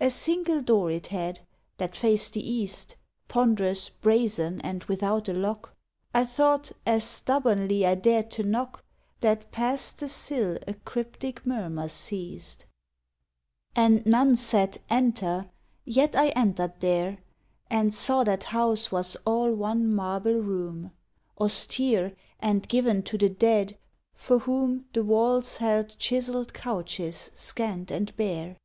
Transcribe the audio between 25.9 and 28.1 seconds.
chiseled couches, scant